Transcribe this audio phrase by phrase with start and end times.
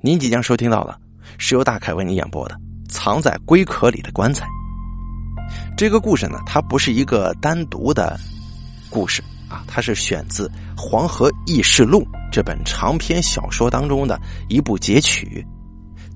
[0.00, 0.96] 您即将收听到的
[1.38, 2.54] 是由大凯为您演播的
[2.88, 4.46] 《藏在龟壳里的棺材》。
[5.76, 8.16] 这个故事呢，它不是一个单独的
[8.88, 10.46] 故事啊，它是选自
[10.80, 15.44] 《黄河异事录》这本长篇小说当中的一部截取，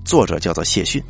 [0.05, 1.03] 作者叫做谢逊。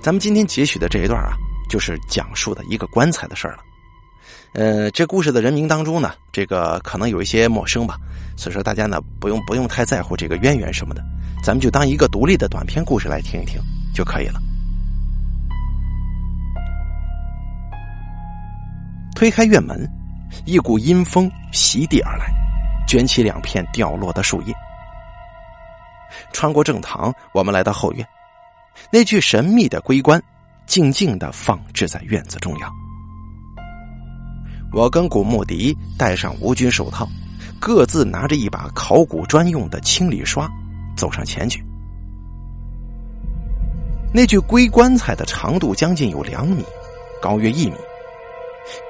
[0.00, 1.36] 咱们今天截取的这一段啊，
[1.68, 3.58] 就是讲述的一个棺材的事儿了。
[4.54, 7.98] 呃，这故事的人名当中呢，这个可能有一些陌生吧，
[8.38, 11.04] 所以说大家呢不用不用太在乎这个渊源什么的，
[11.46, 13.62] 咱们就当一个独立的短篇故事来听一听
[13.94, 14.42] 就可以了。
[19.14, 19.88] 推开院门，
[20.44, 22.26] 一股阴风袭地而来，
[22.88, 24.52] 卷起两片掉落的树叶。
[26.32, 28.04] 穿过正堂，我们来到后院，
[28.90, 30.20] 那具神秘的龟棺
[30.66, 32.68] 静静的放置在院子中央。
[34.72, 37.08] 我跟古木迪戴上无菌手套，
[37.60, 40.50] 各自拿着一把考古专用的清理刷，
[40.96, 41.64] 走上前去。
[44.12, 46.64] 那具龟棺材的长度将近有两米，
[47.20, 47.76] 高约一米，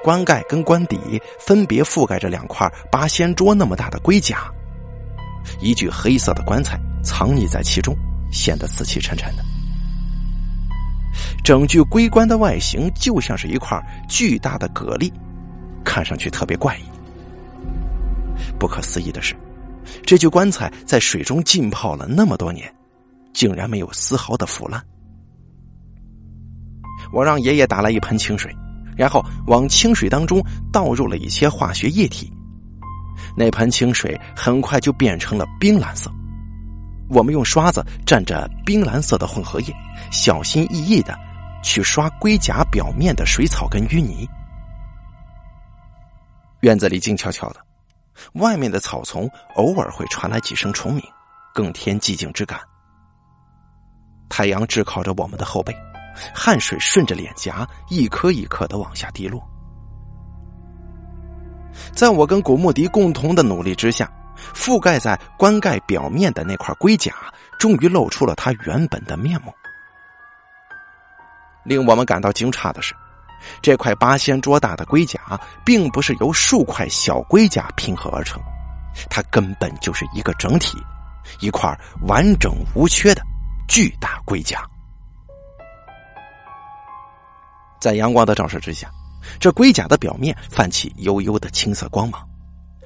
[0.03, 4.49] 棺盖跟棺底分别覆盖着两块八仙桌那么大的龟甲，
[5.59, 7.95] 一具黑色的棺材藏匿在其中，
[8.31, 9.43] 显得死气沉沉的。
[11.43, 15.11] 整具龟棺的外形就像是一块巨大的蛤蜊。
[15.83, 16.83] 看上去特别怪异。
[18.59, 19.33] 不可思议的是，
[20.03, 22.73] 这具棺材在水中浸泡了那么多年，
[23.33, 24.83] 竟然没有丝毫的腐烂。
[27.13, 28.53] 我让爷爷打来一盆清水，
[28.97, 30.41] 然后往清水当中
[30.73, 32.31] 倒入了一些化学液体，
[33.35, 36.11] 那盆清水很快就变成了冰蓝色。
[37.09, 39.73] 我们用刷子蘸着冰蓝色的混合液，
[40.11, 41.17] 小心翼翼的
[41.63, 44.27] 去刷龟甲表面的水草跟淤泥。
[46.61, 47.61] 院子里静悄悄的，
[48.33, 51.03] 外面的草丛偶尔会传来几声虫鸣，
[51.53, 52.59] 更添寂静之感。
[54.29, 55.75] 太阳炙烤着我们的后背，
[56.33, 59.41] 汗水顺着脸颊一颗一颗的往下滴落。
[61.93, 64.11] 在我跟古木迪共同的努力之下，
[64.53, 67.13] 覆盖在棺盖表面的那块龟甲
[67.59, 69.53] 终于露出了它原本的面目。
[71.63, 72.95] 令我们感到惊诧的是。
[73.61, 78.41] 这块八仙桌大的龟甲，并不是由数块小龟甲拼合而成，
[79.09, 80.77] 它根本就是一个整体，
[81.39, 81.77] 一块
[82.07, 83.21] 完整无缺的
[83.67, 84.63] 巨大龟甲。
[87.79, 88.89] 在阳光的照射之下，
[89.39, 92.27] 这龟甲的表面泛起幽幽的青色光芒，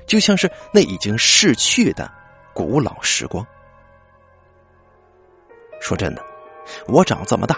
[0.06, 2.12] 就像是那已经逝去的
[2.54, 3.46] 古老时光。
[5.80, 6.24] 说真的，
[6.88, 7.58] 我长这么大。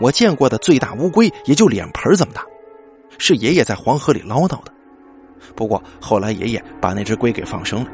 [0.00, 2.44] 我见过的最大乌龟也就脸盆这么大，
[3.18, 4.72] 是爷爷在黄河里捞到的。
[5.54, 7.90] 不过后来爷爷把那只龟给放生了。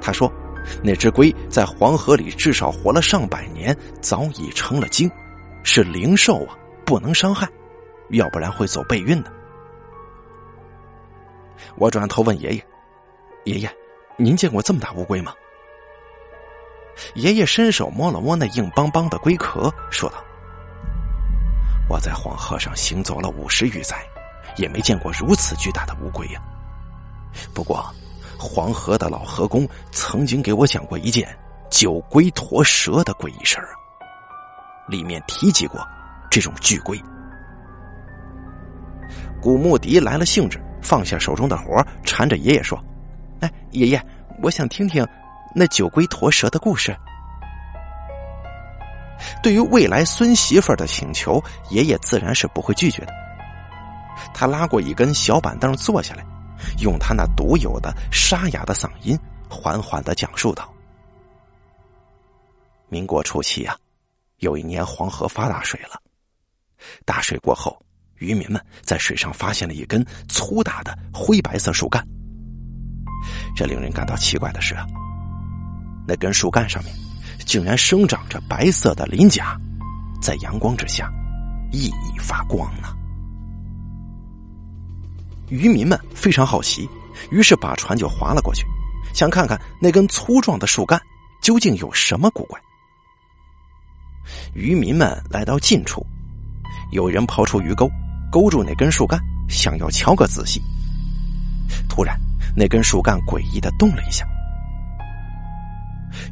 [0.00, 0.32] 他说，
[0.82, 5.10] 那只龟在黄河里至少活了上百年，早已成了精，
[5.62, 7.48] 是灵兽啊，不能伤害，
[8.10, 9.32] 要不然会走背运的。
[11.76, 12.64] 我转头问爷爷
[13.44, 13.70] ：“爷爷，
[14.16, 15.32] 您见过这么大乌龟吗？”
[17.14, 20.16] 爷爷伸手摸了摸那硬邦邦的龟壳，说道。
[21.92, 24.02] 我在黄河上行走了五十余载，
[24.56, 26.40] 也没见过如此巨大的乌龟呀。
[27.52, 27.84] 不过，
[28.38, 31.28] 黄河的老河工曾经给我讲过一件
[31.68, 33.68] 九龟驮蛇的诡异事儿，
[34.88, 35.86] 里面提及过
[36.30, 36.98] 这种巨龟。
[39.38, 42.82] 古木迪来了兴致，放下手中的活缠着爷爷说
[43.40, 44.02] ：“哎，爷爷，
[44.42, 45.06] 我想听听
[45.54, 46.96] 那九龟驮蛇的故事。”
[49.42, 53.12] 对于未来孙媳妇儿的请求，爷爷自然是不会拒绝的。
[54.34, 56.24] 他拉过一根小板凳坐下来，
[56.80, 59.18] 用他那独有的沙哑的嗓音，
[59.48, 60.72] 缓缓的讲述道
[62.88, 63.76] ：“民国初期啊，
[64.38, 66.00] 有一年黄河发大水了。
[67.04, 67.76] 大水过后，
[68.16, 72.06] 渔民们在水上发现了一根粗大的灰白色树干。
[73.56, 74.84] 这令人感到奇怪的是啊，
[76.06, 76.94] 那根树干上面……”
[77.44, 79.56] 竟然生长着白色的鳞甲，
[80.20, 81.10] 在阳光之下
[81.72, 82.88] 熠熠发光呢。
[85.48, 86.88] 渔民们非常好奇，
[87.30, 88.64] 于是把船就划了过去，
[89.12, 91.00] 想看看那根粗壮的树干
[91.42, 92.58] 究竟有什么古怪。
[94.54, 96.06] 渔民们来到近处，
[96.92, 97.90] 有人抛出鱼钩，
[98.30, 100.62] 勾住那根树干，想要瞧个仔细。
[101.88, 102.18] 突然，
[102.56, 104.26] 那根树干诡异的动了一下。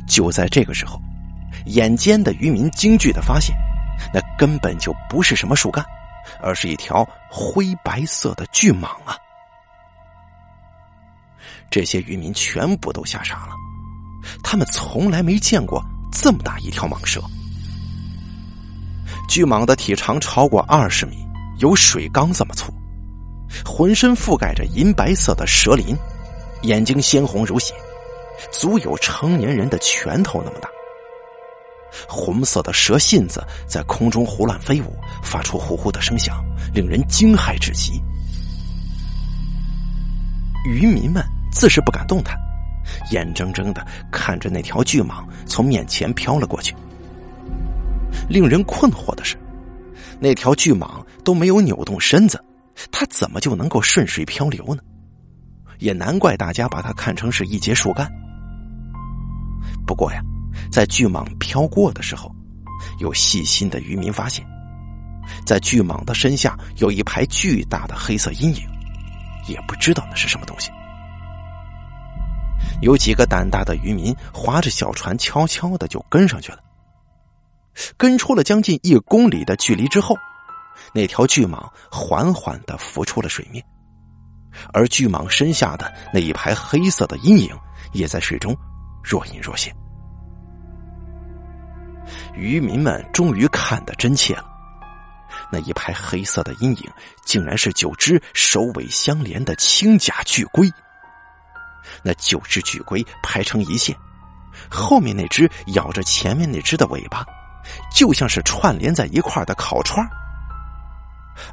[0.06, 1.00] 就在这个时候，
[1.66, 3.54] 眼尖的渔民惊惧的发现，
[4.12, 5.84] 那根本就不是什么树干，
[6.42, 9.16] 而是一条灰白色的巨蟒啊！
[11.70, 13.54] 这些渔民全部都吓傻了，
[14.42, 17.22] 他们从来没见过这么大一条蟒蛇。
[19.28, 21.24] 巨蟒的体长超过二十米，
[21.58, 22.72] 有水缸这么粗，
[23.64, 25.96] 浑身覆盖着银白色的蛇鳞，
[26.62, 27.72] 眼睛鲜红如血，
[28.50, 30.68] 足有成年人的拳头那么大。
[32.08, 38.00] 红色的蛇信子在空中胡乱飞舞，发出呼呼的声响，令人惊骇至极。
[40.64, 42.36] 渔民们自是不敢动弹，
[43.10, 46.74] 眼睁睁的看着那条巨蟒从面前飘了过去。
[48.28, 49.36] 令人困惑的是，
[50.20, 52.42] 那条巨蟒都没有扭动身子，
[52.92, 54.82] 它怎么就能够顺水漂流呢？
[55.78, 58.08] 也难怪大家把它看成是一截树干。
[59.86, 60.20] 不过呀。
[60.70, 62.34] 在巨蟒飘过的时候，
[62.98, 64.44] 有细心的渔民发现，
[65.46, 68.62] 在巨蟒的身下有一排巨大的黑色阴影，
[69.46, 70.70] 也不知道那是什么东西。
[72.82, 76.58] 有几个胆大的渔民划着小船，悄悄的就跟上去了。
[77.96, 80.16] 跟出了将近一公里的距离之后，
[80.92, 83.64] 那条巨蟒缓缓的浮出了水面，
[84.72, 87.56] 而巨蟒身下的那一排黑色的阴影
[87.92, 88.54] 也在水中
[89.02, 89.74] 若隐若现。
[92.34, 94.44] 渔民们终于看得真切了，
[95.50, 96.90] 那一排黑色的阴影，
[97.24, 100.70] 竟然是九只首尾相连的青甲巨龟。
[102.02, 103.96] 那九只巨龟排成一线，
[104.70, 107.24] 后面那只咬着前面那只的尾巴，
[107.92, 110.06] 就像是串联在一块的烤串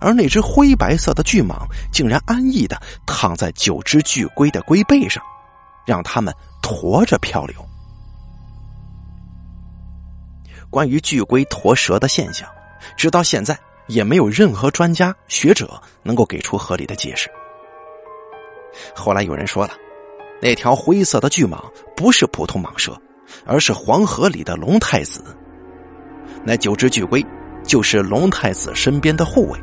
[0.02, 5.24] 而那只灰白色的巨蟒，竟然安逸的躺在九只巨龟的龟背上，
[5.86, 7.56] 让它们驮着漂流。
[10.70, 12.48] 关于巨龟驮蛇的现象，
[12.98, 13.58] 直到现在
[13.88, 17.30] 也没有任何专家学者能够给出合理的解释。
[18.94, 19.74] 后来有人说了，
[20.42, 21.64] 那条灰色的巨蟒
[21.96, 23.00] 不是普通蟒蛇，
[23.46, 25.24] 而是黄河里的龙太子。
[26.44, 27.26] 那九只巨龟
[27.64, 29.60] 就是龙太子身边的护卫，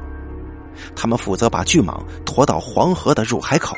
[0.96, 3.76] 他们负责把巨蟒驮到黄河的入海口。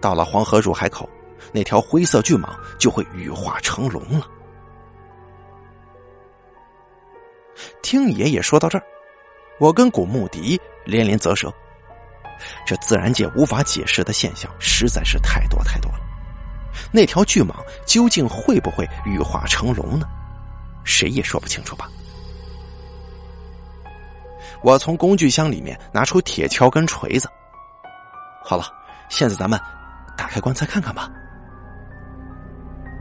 [0.00, 1.08] 到了黄河入海口，
[1.54, 2.48] 那条灰色巨蟒
[2.80, 4.26] 就会羽化成龙了。
[7.80, 8.84] 听爷爷说到这儿，
[9.60, 11.54] 我跟古牧迪连连啧舌。
[12.66, 16.00] 这自然界无法解释的现象实在是太多太多了。
[16.90, 17.54] 那条巨蟒
[17.86, 20.08] 究竟会不会羽化成龙呢？
[20.82, 21.88] 谁也说不清楚吧。
[24.60, 27.28] 我从工具箱里面拿出铁锹跟锤子。
[28.42, 28.64] 好了，
[29.08, 29.58] 现在咱们
[30.16, 31.08] 打开棺材看看吧。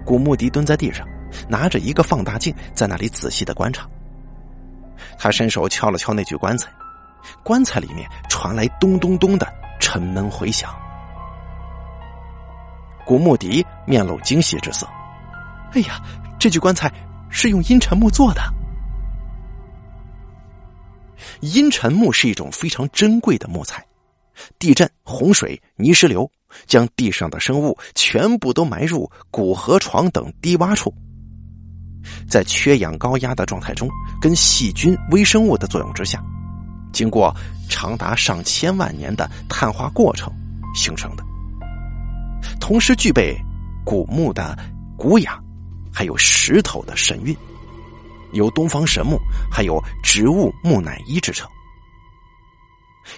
[0.05, 1.07] 古牧迪蹲在地上，
[1.47, 3.88] 拿着一个放大镜，在那里仔细的观察。
[5.17, 6.71] 他伸手敲了敲那具棺材，
[7.44, 9.47] 棺材里面传来咚咚咚的
[9.79, 10.73] 沉闷回响。
[13.05, 14.88] 古牧迪面露惊喜之色
[15.73, 16.01] ：“哎呀，
[16.39, 16.91] 这具棺材
[17.29, 18.41] 是用阴沉木做的。
[21.41, 23.85] 阴沉木是一种非常珍贵的木材，
[24.57, 26.29] 地震、洪水、泥石流
[26.65, 30.94] 将地上的生物全部都埋入古河床等低洼处。”
[32.27, 33.89] 在缺氧高压的状态中，
[34.21, 36.21] 跟细菌、微生物的作用之下，
[36.91, 37.33] 经过
[37.69, 40.31] 长达上千万年的碳化过程
[40.75, 41.23] 形成的。
[42.59, 43.38] 同时具备
[43.85, 44.57] 古木的
[44.97, 45.41] 古雅，
[45.94, 47.36] 还有石头的神韵，
[48.33, 49.17] 有东方神木，
[49.50, 51.50] 还有植物木乃伊之称。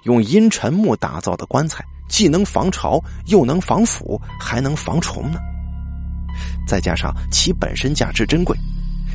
[0.04, 5.40] 用阴沉木打造的棺材，既能防潮，又能防腐，还能防虫呢。
[6.68, 8.58] 再加上其本身价值珍贵。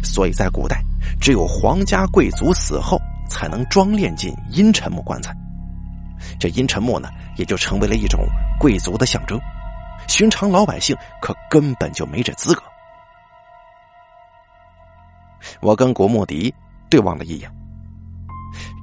[0.02, 0.82] 所以在古代，
[1.20, 5.36] 只有皇家贵族死后才能装殓进阴沉木棺材。
[6.38, 8.26] 这阴沉木呢，也就成为了一种
[8.58, 9.38] 贵族的象征。
[10.08, 12.62] 寻常老百姓可根本就没这资格。
[15.60, 16.52] 我跟古木迪
[16.88, 17.50] 对望了一眼。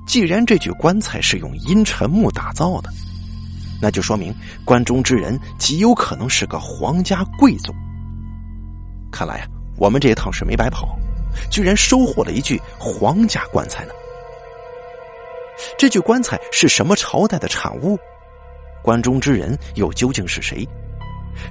[0.07, 2.89] 既然这具棺材是用阴沉木打造的，
[3.81, 4.33] 那就说明
[4.65, 7.73] 棺中之人极有可能是个皇家贵族。
[9.11, 10.97] 看来呀，我们这一趟是没白跑。
[11.51, 13.91] 居然收获了一具皇家棺材呢！
[15.77, 17.95] 这具棺材是什么朝代的产物？
[18.81, 20.67] 棺中之人又究竟是谁？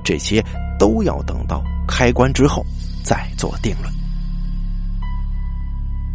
[0.03, 0.45] 这些
[0.77, 2.65] 都要等到开棺之后
[3.05, 3.93] 再做定论。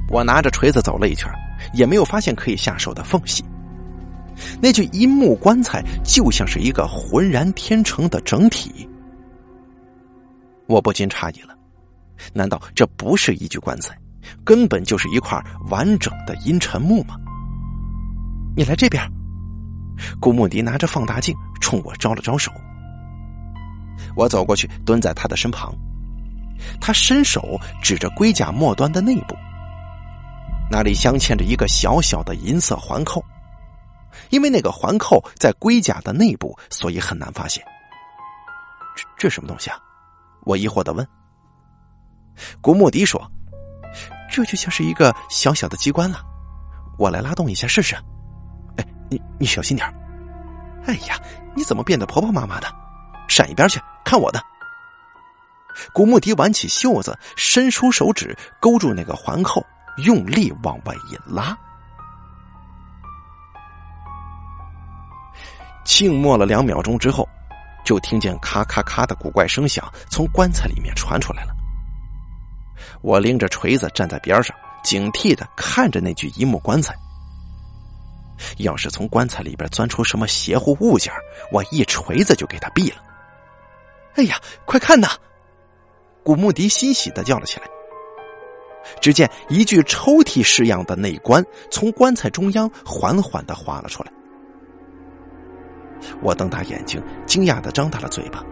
[0.09, 1.31] 我拿着锤子走了一圈，
[1.73, 3.41] 也没有发现可以下手的缝隙。
[4.62, 8.88] 那具阴木棺材就像是一个浑然天成的整体，
[10.67, 11.55] 我不禁诧异了。
[12.33, 13.98] 难道这不是一具棺材，
[14.43, 17.15] 根本就是一块完整的阴沉木吗？
[18.55, 19.01] 你来这边。
[20.19, 22.51] 古穆迪拿着放大镜冲我招了招手。
[24.15, 25.74] 我走过去，蹲在他的身旁，
[26.79, 29.36] 他伸手指着龟甲末端的内部，
[30.71, 33.24] 那里镶嵌着一个小小的银色环扣。
[34.29, 37.63] 因为那个环扣在龟甲的内部，所以很难发现。
[38.95, 39.77] 这这什么东西啊？
[40.43, 41.07] 我疑惑的问。
[42.61, 43.21] 古穆迪说
[44.31, 46.19] ：“这就像是一个小小的机关了，
[46.97, 47.95] 我来拉动一下试试。”
[48.77, 49.87] 哎，你你小心点
[50.85, 51.19] 哎呀，
[51.55, 52.67] 你怎么变得婆婆妈妈的？
[53.27, 54.43] 闪一边去，看我的！
[55.93, 59.65] 古穆迪挽起袖子，伸出手指勾住那个环扣，
[60.05, 61.57] 用力往外一拉。
[65.91, 67.27] 静默了两秒钟之后，
[67.83, 71.53] 就听见咔咔咔的古怪声响从棺材里面传出来了。
[73.01, 74.55] 我拎着锤子站在边上，
[74.86, 76.95] 警惕的看着那具一木棺材。
[78.60, 81.13] 要是从棺材里边钻出什么邪乎物件，
[81.51, 83.03] 我一锤子就给他毙了。
[84.15, 85.10] 哎呀，快看呐！
[86.24, 87.67] 古穆迪欣喜的叫了起来。
[89.01, 94.12] 只见一具抽屉式样的内棺从棺材中央缓缓的滑了出来。
[96.22, 98.43] 我瞪大眼睛，惊讶的张大了嘴巴。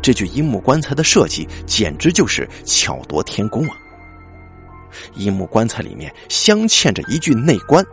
[0.00, 3.76] 这具阴木棺材的设计简直就是巧夺天工啊！
[5.14, 7.84] 阴木棺材里面镶嵌着一具内棺，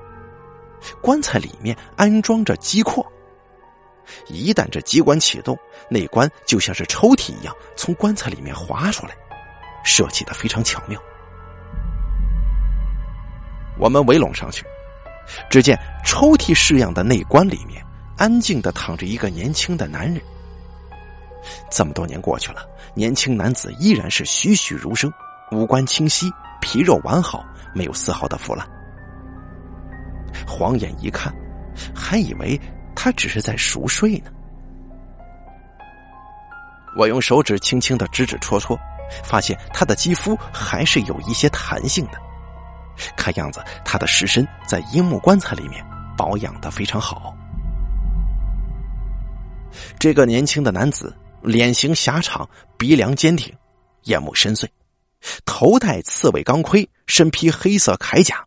[1.01, 3.05] 棺材里面安装着机括。
[4.27, 5.57] 一旦这机关启动，
[5.89, 9.15] 内棺就像是抽屉一样从棺材里面滑出来，
[9.83, 10.99] 设计的非常巧妙。
[13.79, 14.63] 我们围拢上去，
[15.49, 17.83] 只见抽屉式样的内棺里面。
[18.19, 20.21] 安静的躺着一个年轻的男人。
[21.71, 25.09] 这么多年过去了，年轻男子依然是栩栩如生，
[25.53, 28.67] 五官清晰，皮肉完好，没有丝毫的腐烂。
[30.45, 31.33] 晃眼一看，
[31.95, 32.59] 还以为
[32.93, 34.29] 他只是在熟睡呢。
[36.97, 38.77] 我用手指轻轻的指指戳戳，
[39.23, 42.19] 发现他的肌肤还是有一些弹性的，
[43.15, 45.81] 看样子他的尸身在樱木棺材里面
[46.17, 47.33] 保养的非常好。
[49.97, 52.47] 这个年轻的男子脸型狭长，
[52.77, 53.53] 鼻梁坚挺，
[54.03, 54.67] 眼目深邃，
[55.45, 58.43] 头戴刺猬钢盔，身披黑色铠甲，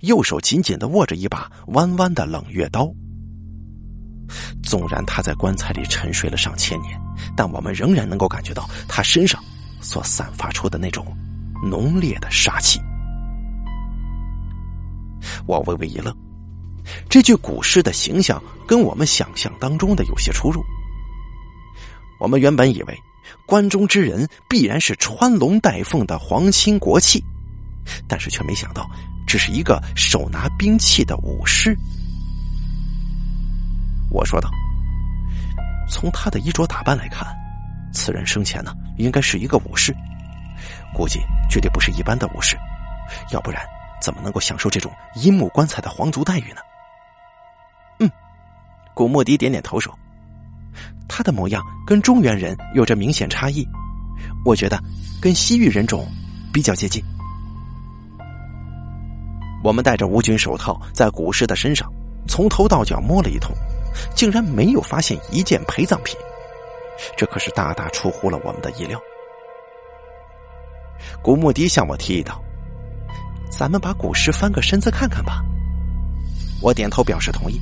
[0.00, 2.92] 右手紧紧的握着一把弯弯的冷月刀。
[4.62, 6.98] 纵然他在棺材里沉睡了上千年，
[7.36, 9.42] 但我们仍然能够感觉到他身上
[9.82, 11.06] 所散发出的那种
[11.62, 12.80] 浓烈的杀气。
[15.46, 16.23] 我微微一愣。
[17.08, 20.64] 这具古尸的形象跟我们想象当中的有些出入。
[22.20, 22.98] 我们原本以为
[23.46, 27.22] 关中之人必然是穿龙戴凤的皇亲国戚，
[28.08, 28.88] 但是却没想到
[29.26, 31.76] 只是一个手拿兵器的武士。
[34.10, 34.48] 我说道
[35.90, 37.26] ：“从他的衣着打扮来看，
[37.92, 39.94] 此人生前呢应该是一个武士，
[40.94, 42.56] 估计绝对不是一般的武士，
[43.32, 43.62] 要不然
[44.00, 46.60] 怎么能够享受这种阴木棺材的皇族待遇呢？”
[48.94, 49.92] 古莫迪点点头说
[51.08, 53.66] ：“他的模样跟中原人有着明显差异，
[54.44, 54.80] 我觉得
[55.20, 56.06] 跟西域人种
[56.52, 57.02] 比较接近。”
[59.64, 61.90] 我们戴着无菌手套，在古尸的身上
[62.28, 63.52] 从头到脚摸了一通，
[64.14, 66.16] 竟然没有发现一件陪葬品，
[67.16, 69.00] 这可是大大出乎了我们的意料。
[71.20, 72.40] 古莫迪向我提议道
[73.50, 75.42] ：“咱们把古尸翻个身子看看吧。”
[76.62, 77.60] 我点头表示同意。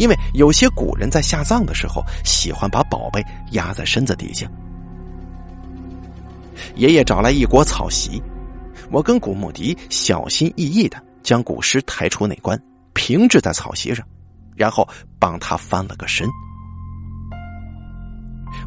[0.00, 4.50] 因为有些古人在下葬的时候喜欢把宝贝压在身子底下。
[6.74, 8.20] 爷爷找来一锅草席，
[8.90, 12.58] 我跟古穆迪小心翼翼的将古尸抬出内棺，
[12.94, 14.02] 平置在草席上，
[14.56, 14.88] 然后
[15.18, 16.26] 帮他翻了个身。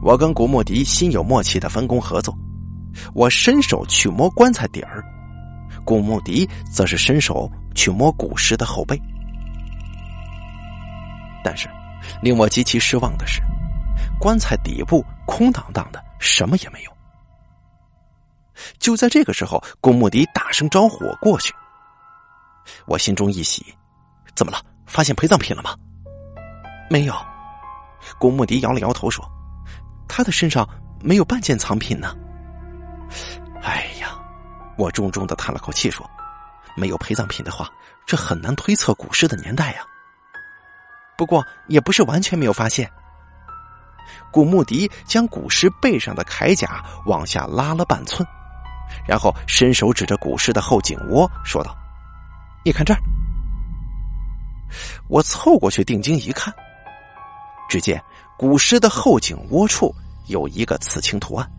[0.03, 2.37] 我跟古穆迪心有默契的分工合作，
[3.15, 5.03] 我伸手去摸棺材底儿，
[5.83, 9.01] 古穆迪则是伸手去摸古尸的后背。
[11.43, 11.67] 但是，
[12.21, 13.41] 令我极其失望的是，
[14.19, 16.91] 棺材底部空荡荡的，什么也没有。
[18.79, 21.53] 就在这个时候，古穆迪大声招呼我过去。
[22.85, 23.75] 我心中一喜，
[24.35, 24.61] 怎么了？
[24.85, 25.75] 发现陪葬品了吗？
[26.89, 27.15] 没有。
[28.19, 29.25] 古穆迪摇了摇头说
[30.07, 30.67] ：“他的身上
[31.01, 32.15] 没有半件藏品呢。”
[33.63, 34.19] 哎呀，
[34.77, 36.09] 我重重的叹了口气说
[36.77, 37.69] ：“没有陪葬品的话，
[38.05, 39.83] 这很难推测古尸的年代呀。”
[41.23, 42.91] 不过也不是完全没有发现。
[44.29, 48.27] 古穆迪将古尸背上的铠甲往下拉了半寸，
[49.07, 51.73] 然后伸手指着古尸的后颈窝，说道
[52.65, 52.99] ：“你看这儿。”
[55.07, 56.53] 我凑过去定睛一看，
[57.69, 58.03] 只见
[58.37, 59.95] 古尸的后颈窝处
[60.27, 61.49] 有一个刺青图案，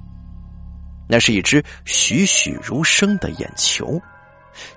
[1.09, 3.99] 那是一只栩栩如生的眼球，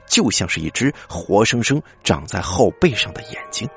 [0.07, 3.69] 就像是一只活生生长在后背上的眼睛。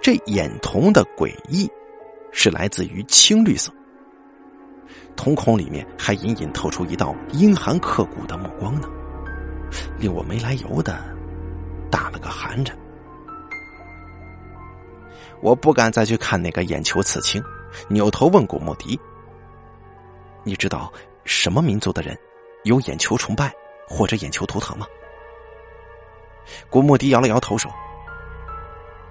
[0.00, 1.70] 这眼瞳的诡异，
[2.32, 3.72] 是来自于青绿色，
[5.16, 8.88] 瞳孔里面还隐隐透出一道阴寒刻骨的目光呢，
[9.98, 11.04] 令我没来由的
[11.90, 12.76] 打了个寒颤。
[15.40, 17.42] 我不敢再去看那个眼球刺青，
[17.88, 18.98] 扭头问古墓迪
[20.42, 20.92] ：“你知道
[21.24, 22.18] 什么民族的人
[22.64, 23.52] 有眼球崇拜
[23.86, 24.86] 或者眼球图腾吗？”
[26.68, 27.70] 古墓迪摇了摇头说：“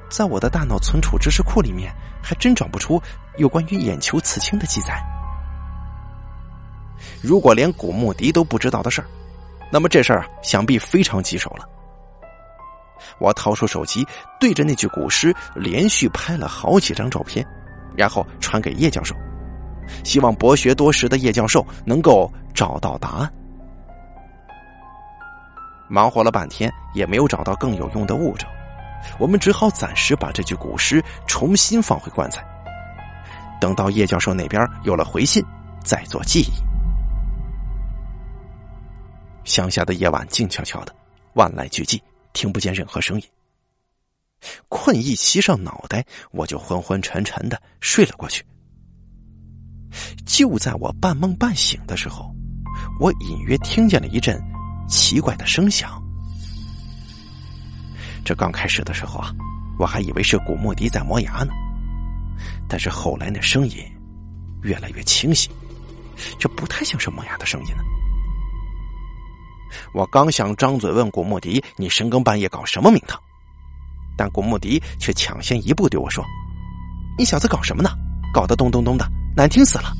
[0.10, 3.02] 在我的大脑存储知识库里面，还真找不出
[3.38, 5.02] 有关于眼球刺青的记载。
[7.22, 9.08] 如果连古墓迪都不知道的事儿，
[9.72, 11.68] 那么这事儿啊，想必非常棘手了。”
[13.20, 14.06] 我掏出手机，
[14.40, 17.46] 对着那具古尸连续拍了好几张照片，
[17.96, 19.16] 然后传给叶教授，
[20.04, 23.32] 希望博学多识的叶教授能够找到答案。
[25.88, 28.50] 忙活了半天也没有找到更有用的物证，
[29.20, 32.44] 我们只好暂时把这具古尸重新放回棺材，
[33.60, 35.44] 等到叶教授那边有了回信，
[35.84, 36.52] 再做记忆。
[39.44, 40.94] 乡下的夜晚静悄悄的，
[41.34, 42.00] 万籁俱寂。
[42.34, 43.28] 听不见任何声音，
[44.70, 48.46] 困意袭上脑袋，我就昏昏沉沉的睡了过去。
[50.24, 52.32] 就在我半梦半醒的时候，
[53.00, 54.40] 我隐约听见了一阵
[54.88, 56.00] 奇怪的声响。
[58.28, 59.32] 这刚开始的时候啊，
[59.80, 61.54] 我还以为是古墓迪在磨牙呢，
[62.68, 63.78] 但是后来那声音
[64.64, 65.50] 越来越清晰，
[66.38, 67.84] 这不太像是磨牙的声音呢。
[69.94, 73.18] 我刚想张嘴问古墓迪：“你深更半夜搞什么名堂？”
[74.18, 76.22] 但古墓迪却抢先一步对我说
[77.18, 77.92] ：“你小子搞什么呢？
[78.34, 79.94] 搞得咚咚咚的，难听死了！”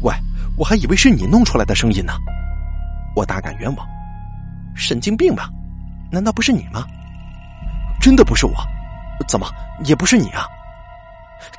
[0.00, 0.14] 喂，
[0.56, 2.14] 我还以为是你弄出来的声音呢。
[3.14, 3.86] 我大感冤枉，
[4.74, 5.50] 神经病吧？
[6.10, 6.86] 难道不是你吗？
[8.02, 8.54] 真的不是我？
[9.28, 9.48] 怎么
[9.84, 10.44] 也不是你啊？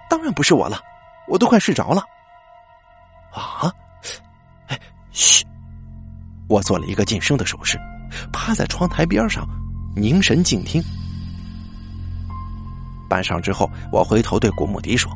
[0.10, 0.78] 当然不是我了，
[1.30, 2.04] 我都快睡着了。
[3.32, 3.74] 啊？
[4.68, 4.78] 哎，
[5.12, 5.46] 嘘。
[6.50, 7.80] 我做了一个噤声的手势，
[8.34, 9.48] 趴在窗台边上，
[9.96, 10.84] 凝神静听。
[13.10, 15.10] 半晌之后，我回头对古墓迪说：“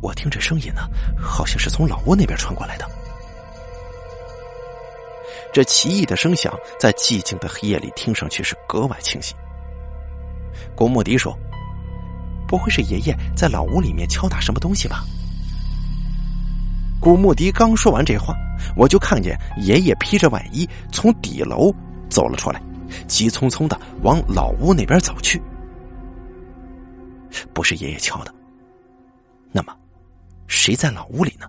[0.00, 0.88] 我听这声音呢，
[1.20, 2.88] 好像是从老屋那边传过来的。
[5.52, 9.34] 这奇异的声响在寂静的黑夜里听上去是格外清晰。”
[10.74, 11.36] 古墓迪说
[12.46, 15.04] ：“不会是爷爷在老屋里面敲打什么东西吧？”
[17.00, 18.34] 古墓迪刚说完这话。
[18.74, 21.72] 我就看见爷爷披着外衣从底楼
[22.08, 22.60] 走了出来，
[23.06, 25.40] 急匆匆的往老屋那边走去。
[27.52, 28.34] 不是爷爷敲的，
[29.52, 29.76] 那么
[30.46, 31.46] 谁在老屋里呢？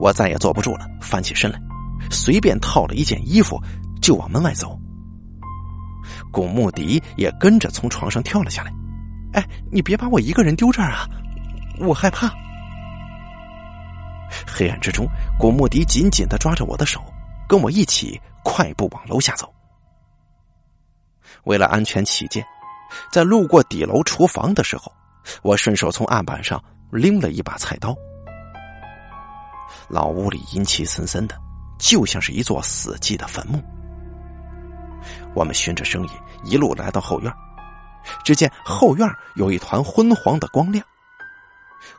[0.00, 1.62] 我再也坐不住了，翻起身来，
[2.10, 3.56] 随便套了一件衣服
[4.00, 4.76] 就往门外走。
[6.32, 8.72] 古墓迪也跟着从床上跳了下来。
[9.34, 11.06] 哎，你别把我一个人丢这儿啊，
[11.78, 12.32] 我害怕。
[14.46, 15.06] 黑暗之中，
[15.38, 17.00] 古墓迪紧紧的抓着我的手，
[17.46, 19.52] 跟我一起快步往楼下走。
[21.44, 22.44] 为了安全起见，
[23.10, 24.90] 在路过底楼厨房的时候，
[25.42, 27.94] 我顺手从案板上拎了一把菜刀。
[29.88, 31.36] 老屋里阴气森森的，
[31.78, 33.62] 就像是一座死寂的坟墓。
[35.34, 36.10] 我们循着声音
[36.44, 37.32] 一路来到后院，
[38.24, 40.84] 只见后院有一团昏黄的光亮，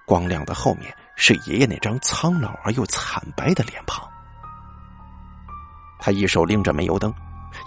[0.06, 0.96] 光亮的后面。
[1.16, 4.04] 是爷爷那张苍老而又惨白的脸庞。
[6.00, 7.14] 他一手拎着煤油灯，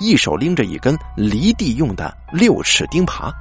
[0.01, 3.33] 一手拎着一根犁地用的六尺钉耙，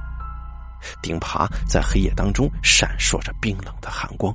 [1.02, 4.32] 钉耙在黑夜当中闪烁着冰冷的寒光。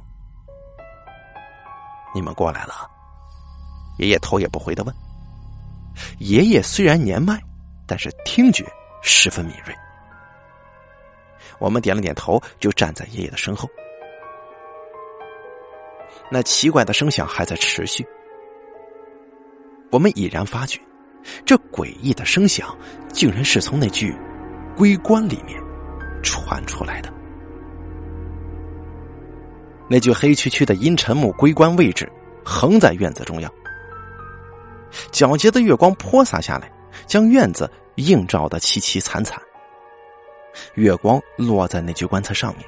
[2.14, 2.74] 你们过来了？
[3.98, 4.94] 爷爷头也不回的问。
[6.20, 7.42] 爷爷虽然年迈，
[7.92, 8.66] 但是听觉
[9.02, 9.76] 十分敏锐。
[11.60, 13.70] 我们点了点头，就站在爷爷的身后。
[16.32, 18.08] 那奇怪的声响还在持续，
[19.92, 20.80] 我们已然发觉，
[21.46, 22.74] 这诡异的声响
[23.12, 24.16] 竟然是从那具
[24.78, 25.62] 龟棺里面
[26.24, 27.12] 传出来的。
[29.90, 32.10] 那具黑黢黢的阴沉木龟棺位置
[32.46, 33.54] 横在院子中央，
[35.12, 36.72] 皎洁的月光泼洒下来，
[37.06, 39.42] 将院子映照的凄凄惨惨。
[40.76, 42.66] 月光落在那具棺材上面。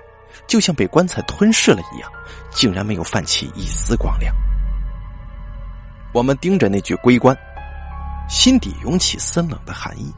[0.48, 2.12] 就像被棺材吞噬了一样，
[2.52, 4.34] 竟然没有泛起一丝光亮。
[6.12, 7.38] 我们盯着那具龟棺，
[8.28, 10.12] 心底涌起森冷的寒意。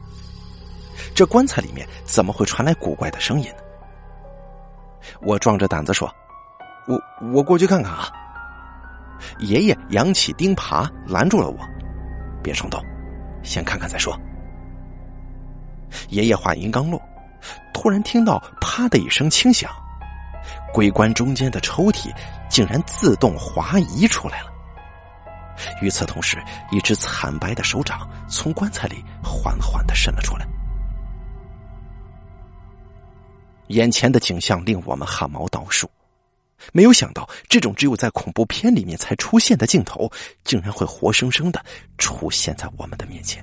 [1.14, 3.62] 这棺材里面怎么会传来古怪的声音呢？
[5.20, 6.10] 我壮着胆子说
[6.88, 6.98] ：“我
[7.30, 8.10] 我过去看看啊。
[9.40, 11.58] 爷爷扬起钉耙拦住了我，
[12.42, 12.82] 别冲动，
[13.42, 14.18] 先看看再说。
[16.08, 17.00] 爷爷话音刚落，
[17.72, 19.70] 突然听到“啪”的一声轻响，
[20.72, 22.12] 龟棺中间的抽屉
[22.48, 24.52] 竟然自动滑移出来了。
[25.80, 30.46] 与此同时，一只惨白的手掌从棺材里缓缓的伸了出来。
[33.68, 35.90] 眼前的景象令我们汗毛倒竖，
[36.72, 40.10] 没有想到这种只有在恐怖片里面才出现的镜头，
[40.44, 41.64] 竟然会活生生的
[41.96, 43.42] 出现在我们的面前。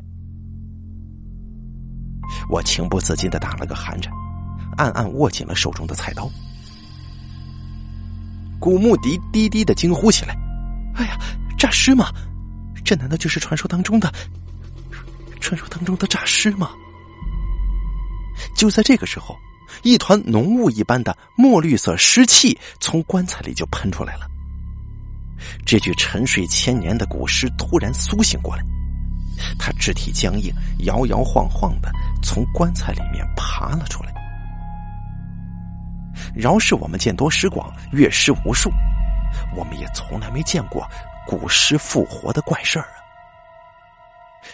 [2.49, 4.11] 我情不自禁的打了个寒颤，
[4.77, 6.29] 暗暗握紧了手中的菜刀。
[8.59, 10.35] 古墓笛低低的惊呼起来
[10.95, 11.17] ：“哎呀，
[11.57, 12.11] 诈尸吗？
[12.83, 14.11] 这难道就是传说当中的
[15.39, 16.71] 传说当中的诈尸吗？”
[18.55, 19.37] 就在这个时候。
[19.81, 24.27] 一团浓雾一般的墨绿色湿气从棺材里就喷出来了。
[25.65, 28.63] 这具沉睡千年的古尸突然苏醒过来，
[29.57, 30.53] 他肢体僵硬，
[30.85, 31.91] 摇摇晃晃的
[32.23, 34.11] 从棺材里面爬了出来。
[36.33, 38.71] 饶是我们见多识广，阅尸无数，
[39.55, 40.87] 我们也从来没见过
[41.27, 42.97] 古尸复活的怪事儿啊！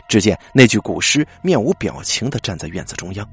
[0.08, 3.28] 只见那具古尸面无表情的站在院子中央。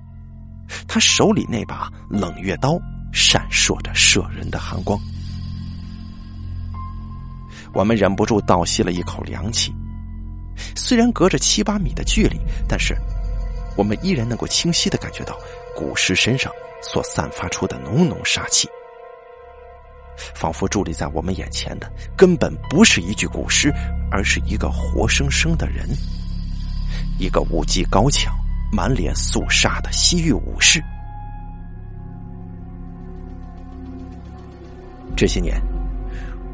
[0.88, 2.78] 他手里那把冷月刀
[3.12, 4.98] 闪烁着摄人的寒光，
[7.72, 9.72] 我们忍不住倒吸了一口凉气。
[10.74, 12.96] 虽然隔着七八米的距离，但是
[13.76, 15.38] 我们依然能够清晰的感觉到
[15.74, 18.68] 古尸身上所散发出的浓浓杀气，
[20.34, 23.72] 仿佛伫立在我们眼前的根本不是一具古尸，
[24.10, 25.88] 而是一个活生生的人，
[27.18, 28.34] 一个武技高强。
[28.72, 30.82] 满脸肃杀的西域武士。
[35.16, 35.56] 这些年，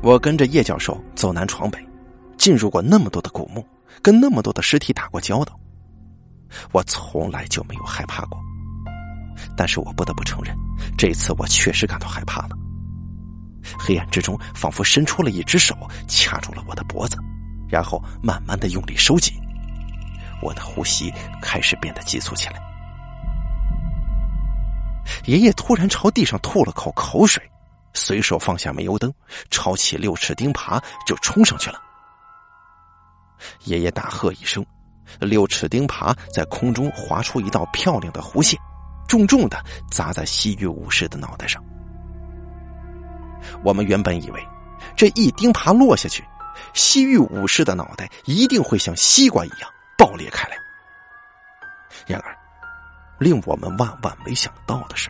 [0.02, 1.78] 我跟着叶教授走南闯北，
[2.36, 3.66] 进入过那么多的古墓，
[4.02, 5.58] 跟那么多的尸体打过交道，
[6.72, 8.40] 我从来就没有害怕过。
[9.56, 10.56] 但是我不得不承认，
[10.96, 12.56] 这次我确实感到害怕了。
[13.78, 15.76] 黑暗之中，仿佛伸出了一只手，
[16.08, 17.16] 掐住了我的脖子，
[17.68, 19.34] 然后慢慢的用力收紧。
[20.42, 22.60] 我的呼吸开始变得急促起来。
[25.26, 27.42] 爷爷突然朝地上吐了口口水，
[27.92, 29.12] 随手放下煤油灯，
[29.50, 31.80] 抄起六尺钉耙就冲上去了。
[33.64, 34.64] 爷爷大喝一声，
[35.20, 38.58] 六尺钉耙在空中划出一道漂亮的弧线，
[39.08, 41.62] 重重的砸在西域武士的脑袋上。
[43.64, 44.48] 我们原本以为，
[44.96, 46.24] 这一钉耙落下去，
[46.74, 49.68] 西域武士的脑袋一定会像西瓜一样。
[49.98, 50.56] 爆裂开来。
[52.06, 52.36] 然而，
[53.18, 55.08] 令我们万万没想到的是，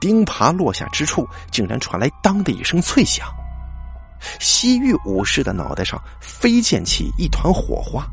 [0.00, 3.28] 钉耙落下之处，竟然传来“当”的一声脆响。
[4.40, 8.04] 西域武士的脑袋上飞溅起一团火花，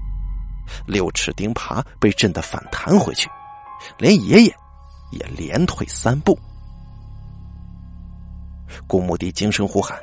[0.86, 3.30] 六尺钉耙被震得反弹回去，
[3.98, 4.54] 连爷爷
[5.12, 6.38] 也连退三步。
[8.88, 9.98] 古墓迪惊声呼喊：“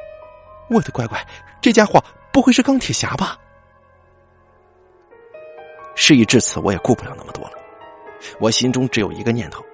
[0.71, 1.25] 我的乖乖，
[1.61, 2.03] 这家伙
[2.33, 3.39] 不会是钢铁侠吧？”
[5.95, 7.53] 事已至此，我也顾不了那么多了。
[8.41, 9.65] 我心中只有一个念头：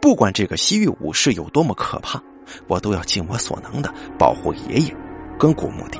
[0.00, 2.20] 不管这个西域武士有多么可怕，
[2.66, 4.96] 我都要尽我所能的保护爷爷
[5.38, 5.98] 跟古墓迪。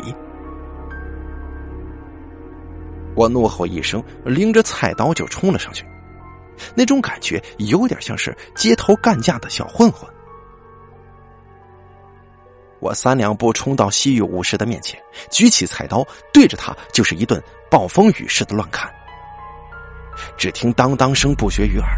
[3.15, 5.85] 我怒吼一声，拎着菜刀就冲了上去。
[6.75, 10.09] 那种感觉有点像是街头干架的小混混。
[12.81, 14.99] 我三两步冲到西域武士的面前，
[15.31, 18.91] 举起菜刀，对着他就是一顿暴风雨似的乱砍。
[20.37, 21.89] 只听当当声不绝于耳，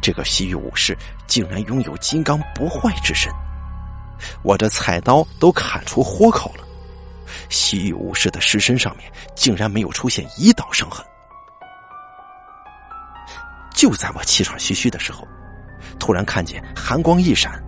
[0.00, 0.96] 这个西域武士
[1.26, 3.32] 竟然拥有金刚不坏之身，
[4.42, 6.65] 我这菜刀都砍出豁口了，
[7.48, 11.04] 西域武士的尸身上面竟然没有出现一道伤痕。
[13.74, 15.26] 就在我气喘吁吁的时候，
[15.98, 17.62] 突然看见寒光一闪，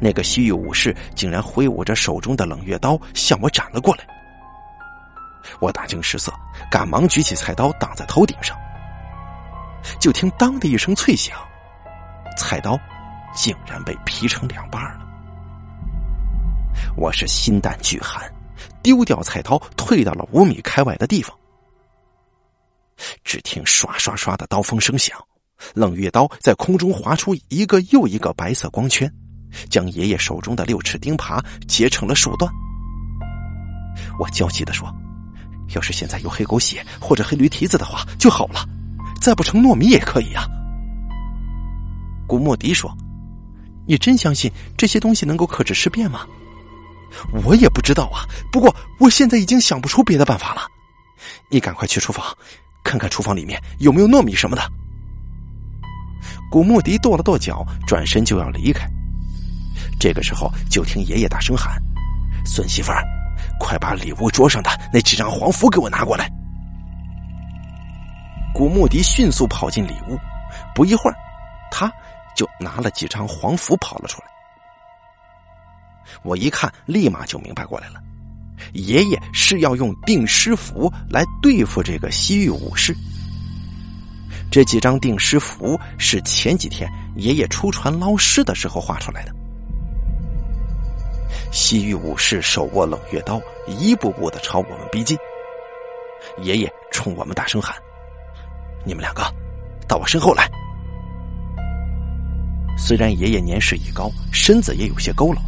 [0.00, 4.06] 那个西域武士竟然挥舞着手中的冷月刀向我斩了过来。
[5.60, 6.32] 我大惊失色，
[6.70, 8.56] 赶忙举起菜刀挡在头顶上。
[10.00, 11.36] 就听“当”的一声脆响，
[12.38, 12.78] 菜刀
[13.34, 15.00] 竟然被劈成两半了。
[16.96, 18.22] 我是心胆俱寒，
[18.84, 21.34] 丢掉菜刀，退到了五米开外的地方。
[23.24, 25.18] 只听刷刷刷的刀锋声响，
[25.74, 29.12] 冷月刀在空中划出一个又一个白色光圈，
[29.70, 32.48] 将爷爷手中的六尺钉耙截成了数段。
[34.20, 34.86] 我焦急的说
[35.74, 38.68] ：“要是现在有黑狗血或者黑驴蹄子的话就好了。”
[39.20, 40.44] 再不成糯米也可以啊。
[42.28, 42.94] 古莫迪说
[43.88, 46.26] ：“你真相信这些东西能够克制尸变吗？”
[47.44, 50.62] 我也不知道啊，不过我现在已经想不出别的办法了。
[51.48, 52.24] 你赶快去厨房，
[52.82, 54.62] 看看厨房里面有没有糯米什么的。
[56.50, 58.88] 古穆迪跺了跺脚，转身就要离开。
[59.98, 61.80] 这个时候，就听爷爷大声喊
[62.44, 63.02] ：“孙媳妇儿，
[63.58, 66.30] 快把里屋桌上的那几张黄符给我拿过来！”
[68.54, 70.18] 古穆迪迅速跑进里屋，
[70.74, 71.16] 不一会儿，
[71.70, 71.90] 他
[72.36, 74.28] 就拿了几张黄符跑了出来。
[76.22, 78.00] 我一看，立马就明白过来了，
[78.72, 82.94] 爷爷是要用定尸符来对付这个西域武士。
[84.50, 89.34] 这几张定尸符是前几天爷爷出船捞尸的时候画出来的。
[91.50, 95.16] 西域武士手握冷月刀，一步步的朝我们逼近。
[96.42, 97.76] 爷爷冲我们大声喊
[98.84, 99.22] ：“你们两个，
[99.86, 100.48] 到我身后来！”
[102.78, 105.38] 虽然爷爷年事已高，身子也有些佝偻，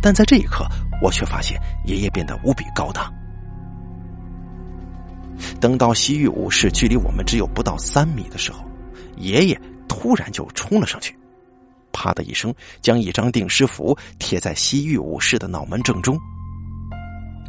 [0.00, 0.66] 但在这一刻，
[1.02, 3.12] 我却发现爷爷变得无比高大。
[5.60, 8.64] 等到西域武士距离我们只有不到三米的时候，
[9.16, 11.16] 爷爷突然就冲了上去，
[11.92, 16.18] 啪的一声，将一张定尸符贴在西域武士的脑门正中。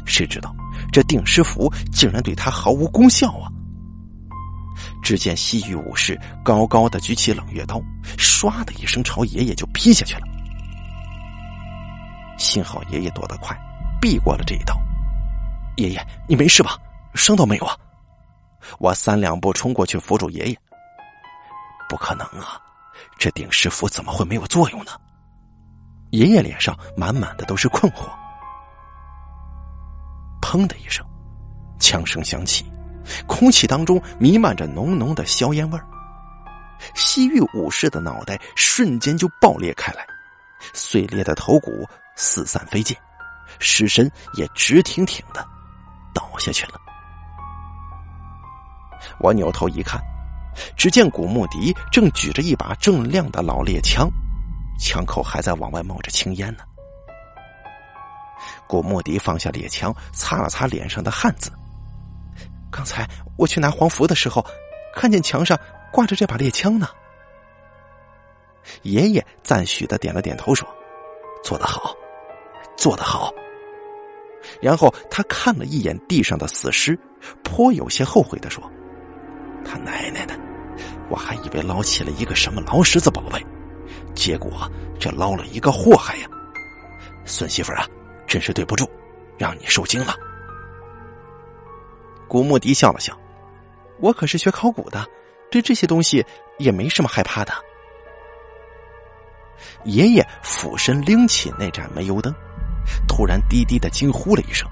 [0.04, 0.54] 谁知道
[0.90, 3.48] 这定尸符竟然对他毫无功效啊！
[5.02, 7.80] 只见西域武士高高的举起冷月刀，
[8.16, 10.22] 唰的一声朝爷爷就劈下去了。
[12.38, 13.54] 幸好爷爷躲得快，
[14.00, 14.74] 避过了这一刀。
[15.76, 16.78] 爷爷，你没事吧？
[17.14, 17.76] 伤到没有啊？
[18.78, 20.56] 我三两步冲过去扶住爷爷。
[21.88, 22.60] 不可能啊，
[23.18, 24.92] 这定尸符怎么会没有作用呢？
[26.10, 28.08] 爷爷脸上满满的都是困惑。
[30.40, 31.04] 砰的一声，
[31.78, 32.64] 枪声响起，
[33.26, 35.84] 空气当中弥漫着浓浓的硝烟味儿。
[36.94, 40.06] 西域武士的脑袋瞬间就爆裂开来，
[40.72, 41.86] 碎裂的头骨
[42.20, 42.98] 四散飞溅，
[43.60, 45.46] 尸身也直挺挺的
[46.12, 46.72] 倒下去了。
[49.20, 50.00] 我扭头一看，
[50.76, 54.10] 只见古穆迪正举着一把锃亮的老猎枪，
[54.80, 56.64] 枪口还在往外冒着青烟呢。
[58.66, 61.52] 古穆迪放下猎枪，擦了擦脸上的汗渍。
[62.68, 64.44] 刚才我去拿黄符的时候，
[64.92, 65.56] 看见墙上
[65.92, 66.88] 挂着这把猎枪呢。
[68.82, 70.68] 爷爷赞许的点了点头，说
[71.42, 71.94] ：“做得好，
[72.78, 73.30] 做得好。”
[74.62, 76.98] 然后他看了一眼地上的死尸，
[77.44, 78.62] 颇有些后悔的说。
[79.64, 80.34] 他奶奶的！
[81.10, 83.44] 我还以为捞起了一个什么老石子宝贝，
[84.14, 86.28] 结果这捞了一个祸害呀！
[87.26, 87.86] 孙媳妇啊，
[88.26, 88.88] 真是对不住，
[89.36, 90.14] 让你受惊了。
[92.26, 93.18] 古穆迪笑了笑
[94.00, 95.04] ：“我可是学考古的，
[95.50, 96.24] 对这些东西
[96.58, 97.52] 也没什么害怕的。”
[99.84, 102.34] 爷爷俯身拎起那盏煤油灯，
[103.06, 104.68] 突然低低的惊呼了一声：“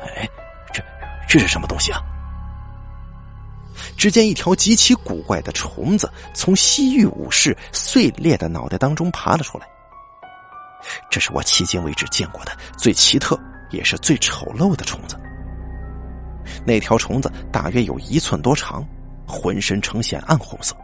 [0.00, 0.28] 哎，
[0.72, 0.82] 这
[1.28, 2.00] 这是什么东西啊？”
[3.96, 9.66] 只见一条极其古怪的虫子从西域武士碎裂的脑袋当中爬了出来。
[11.10, 13.38] 这是我迄今为止见过的最奇特
[13.70, 15.18] 也是最丑陋的虫子。
[16.64, 18.86] 那条虫子大约有一寸多长，
[19.26, 20.76] 浑身呈现暗红色，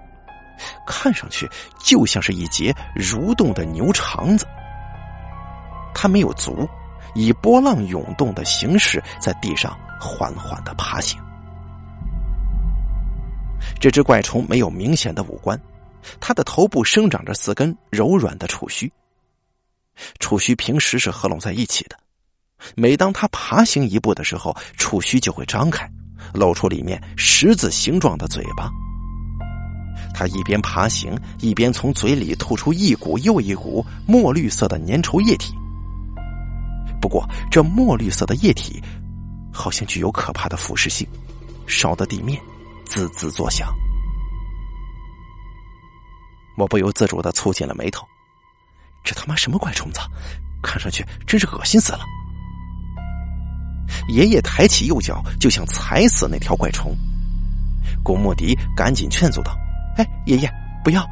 [0.86, 1.48] 看上去
[1.82, 4.46] 就像是一节蠕动的牛肠子。
[6.02, 6.68] 它没有足，
[7.14, 11.16] 以波浪涌动的形式在地上缓缓的爬行。
[13.78, 15.56] 这只怪虫没有明显的五官，
[16.18, 18.92] 它的头部生长着四根柔软的触须，
[20.18, 21.96] 触须平时是合拢在一起的，
[22.74, 25.88] 每当它爬行一步的时候，触须就会张开，
[26.34, 28.68] 露出里面十字形状的嘴巴。
[30.12, 35.54] 它一边爬行，一边从嘴里吐出一股又一股墨绿色的粘稠液体。
[37.02, 38.80] 不过，这墨绿色的液体
[39.52, 41.06] 好像具有可怕的腐蚀性，
[41.66, 42.40] 烧的地面。
[42.84, 43.74] 滋滋作响，
[46.58, 48.06] 我不由自主的蹙紧了眉头。
[49.02, 50.00] 这他妈什么怪虫子？
[50.62, 52.00] 看上去真是恶心死了。
[54.08, 56.94] 爷爷抬起右脚就想踩死那条怪虫，
[58.04, 59.56] 古莫迪赶紧劝阻道
[59.96, 60.52] ：“哎，爷爷，
[60.84, 61.08] 不要！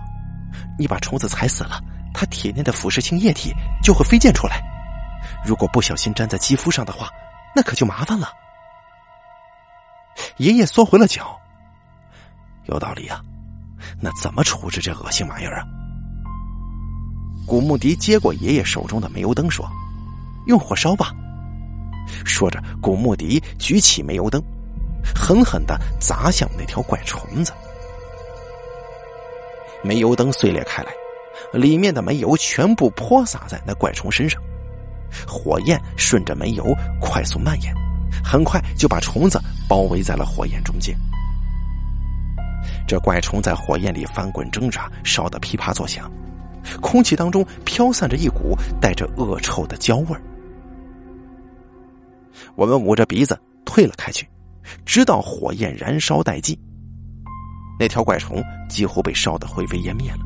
[0.79, 4.61] 你把虫子踩死了，它体内的腐蚀性液体就会飞溅出来，
[5.45, 7.11] 如果不小心粘在肌肤上的话，
[7.55, 8.33] 那可就麻烦了。”
[10.39, 11.39] 爷爷缩回了脚。
[12.67, 13.21] 有道理啊，
[14.01, 15.65] 那怎么处置这恶心玩意儿啊？
[17.47, 19.69] 古穆迪接过爷爷手中的煤油灯，说
[20.47, 21.13] ：“用火烧吧。”
[22.25, 24.43] 说着，古穆迪举起煤油灯，
[25.15, 27.53] 狠狠的砸向那条怪虫子。
[29.83, 30.93] 煤油灯碎裂开来，
[31.53, 34.41] 里面的煤油全部泼洒在那怪虫身上，
[35.27, 37.75] 火焰顺着煤油快速蔓延，
[38.25, 40.97] 很快就把虫子包围在了火焰中间。
[42.87, 46.11] 这怪虫在火焰里翻滚挣扎，烧得噼啪作响，
[46.81, 50.23] 空气当中飘散着一股带着恶臭的焦味儿。
[52.57, 54.29] 我们捂着鼻子退了开去，
[54.85, 56.59] 直到火焰燃烧殆尽。
[57.79, 60.19] 那条怪虫几乎被烧得灰飞烟灭了。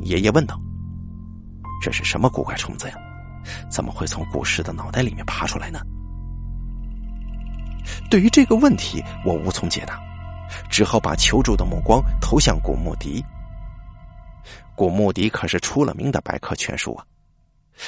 [0.00, 0.60] 爷爷问道
[1.80, 2.94] ：“这是什么古怪虫子呀？
[3.68, 5.80] 怎么会从古尸的脑袋里面爬出来呢？”
[8.10, 10.00] 对于这个问题，我无从解答，
[10.68, 13.24] 只好把求助的目光投向古穆迪。
[14.76, 17.04] 古穆迪可是出了名的百科全书啊！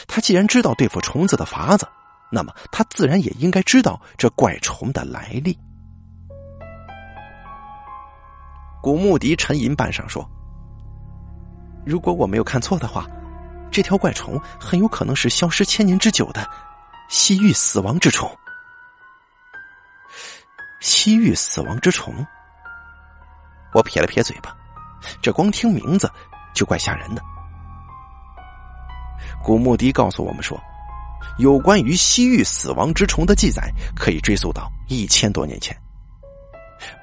[0.07, 1.87] 他既然知道对付虫子的法子，
[2.31, 5.57] 那么他自然也应该知道这怪虫的来历。
[8.83, 10.29] 古穆迪沉吟半晌说
[11.85, 13.07] ：“如果我没有看错的话，
[13.73, 16.49] 这条怪虫很有可能是消失千年之久的
[17.09, 18.31] 西域死亡之虫。
[20.81, 22.15] 西域死亡之虫。”
[23.75, 24.55] 我撇了撇嘴巴，
[25.23, 26.11] 这光听名字
[26.55, 27.23] 就怪吓人的。
[29.43, 30.61] 古墓迪告诉我们说，
[31.39, 35.77] 有关于西域死亡之虫的记载可以追溯到一千多年前，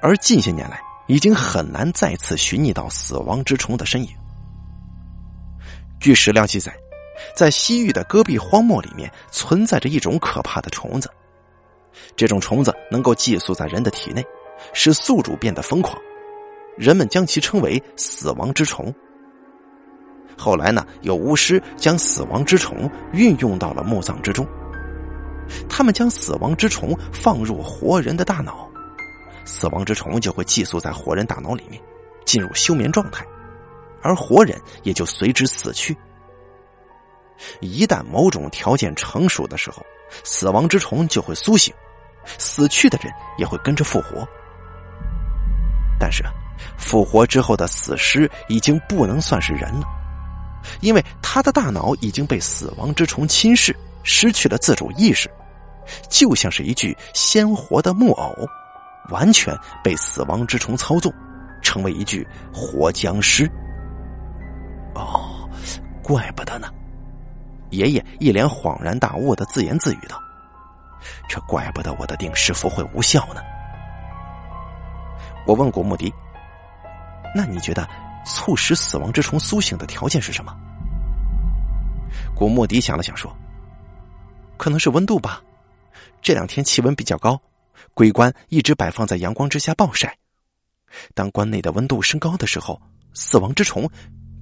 [0.00, 0.80] 而近些年来。
[1.06, 4.19] 已经很难再次寻觅到死亡之虫的身影。
[6.00, 6.74] 据史料记载，
[7.36, 11.10] 在西域的戈壁荒漠里面存在着一种可怕的虫子，
[12.16, 14.24] 这种虫子能够寄宿在人的体内，
[14.72, 16.00] 使宿主变得疯狂，
[16.78, 18.92] 人们将其称为“死亡之虫”。
[20.38, 24.46] 后来呢，有巫师将死亡之虫运用到了墓葬之中，
[25.68, 28.66] 他们将死亡之虫放入活人的大脑。
[29.44, 31.78] 死亡之虫就会寄宿在活人大脑里面，
[32.24, 33.22] 进入休眠状态，
[34.02, 35.96] 而活人也就随之死去。
[37.60, 39.84] 一旦某种条件成熟的时候，
[40.24, 41.72] 死亡之虫就会苏醒，
[42.38, 44.26] 死去的人也会跟着复活。
[45.98, 46.22] 但是，
[46.76, 49.86] 复活之后的死尸已经不能算是人了，
[50.80, 55.30] 因为他的大脑已经被死亡之虫侵蚀，失去了自主意识，
[56.08, 58.34] 就像是一具鲜活的木偶。
[59.08, 61.12] 完全被死亡之虫操纵，
[61.62, 63.50] 成为一具活僵尸。
[64.94, 65.48] 哦，
[66.02, 66.68] 怪不得呢！
[67.70, 70.20] 爷爷一脸恍然大悟的自言自语道
[71.28, 73.40] ：“这怪不得我的定尸符会无效呢。”
[75.46, 76.12] 我问古穆迪
[77.34, 77.88] ：“那你觉得
[78.26, 80.52] 促使死亡之虫苏醒的条件是什么？”
[82.34, 83.32] 古穆迪想了想说
[84.58, 85.40] ：“可能是温度吧，
[86.20, 87.40] 这两天气温比较高。”
[87.94, 90.16] 龟棺一直摆放在阳光之下暴晒，
[91.14, 92.80] 当棺内的温度升高的时候，
[93.14, 93.88] 死亡之虫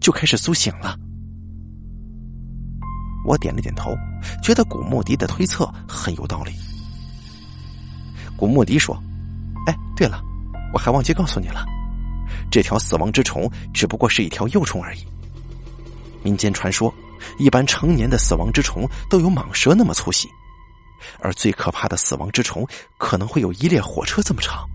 [0.09, 0.97] 就开始苏醒了。
[3.27, 3.95] 我点了点头，
[4.43, 6.53] 觉得古穆迪的推测很有道理。
[8.35, 8.99] 古穆迪说
[9.69, 10.23] ：“哎，对了，
[10.73, 11.63] 我还忘记告诉你了，
[12.51, 15.01] 这条死亡之虫只不过是一条幼虫而已。
[16.23, 16.91] 民间传说，
[17.39, 20.27] 一般成年的死亡之虫都有蟒蛇那么粗细。”
[21.21, 22.67] 而最可怕的死亡之虫
[22.97, 24.67] 可能会有一列火车这么长。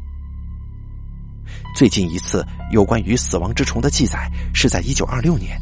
[1.73, 5.59] 最近一次有关于死亡之虫的记载是在一九二六年，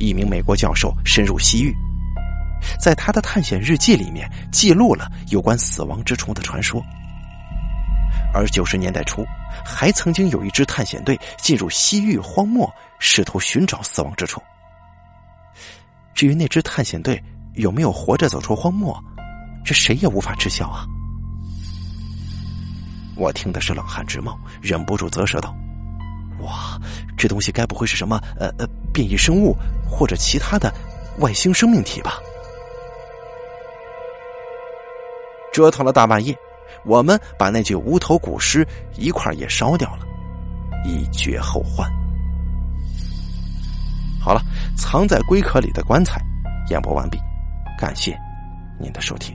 [0.00, 1.72] 一名美国教授深入西域，
[2.80, 6.82] 在他的探险日记里面记录了有关死亡之虫的传说。
[8.34, 9.24] 而九十年代初，
[9.64, 14.42] 还曾经有一支探险队进入西域荒漠，试图寻找死亡之虫。
[16.14, 17.22] 至于那支探险队
[17.54, 18.98] 有没有活着走出荒漠？
[19.64, 20.84] 这谁也无法知晓啊！
[23.16, 25.54] 我听的是冷汗直冒，忍不住啧舌道
[26.40, 26.78] ：“哇，
[27.16, 29.56] 这东西该不会是什么呃呃变异生物
[29.88, 30.72] 或者其他的
[31.18, 32.18] 外星生命体吧？”
[35.52, 36.36] 折腾了大半夜，
[36.84, 40.06] 我们把那具无头古尸一块也烧掉了，
[40.84, 41.90] 以绝后患。
[44.20, 44.42] 好了，
[44.76, 46.20] 藏在龟壳里的棺材
[46.68, 47.18] 演播完毕，
[47.78, 48.14] 感谢
[48.78, 49.34] 您的收听。